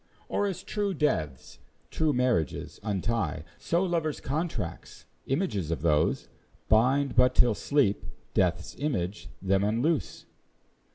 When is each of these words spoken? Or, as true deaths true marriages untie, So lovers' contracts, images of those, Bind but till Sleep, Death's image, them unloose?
Or, 0.29 0.47
as 0.47 0.63
true 0.63 0.95
deaths 0.95 1.59
true 1.91 2.11
marriages 2.11 2.79
untie, 2.81 3.43
So 3.59 3.83
lovers' 3.83 4.19
contracts, 4.19 5.05
images 5.27 5.69
of 5.69 5.83
those, 5.83 6.27
Bind 6.67 7.15
but 7.15 7.35
till 7.35 7.53
Sleep, 7.53 8.03
Death's 8.33 8.75
image, 8.79 9.29
them 9.43 9.63
unloose? 9.63 10.25